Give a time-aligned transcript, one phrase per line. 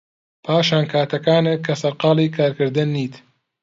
[0.45, 3.13] پاشان کاتەکانت کە سەرقاڵی کارکردن نیت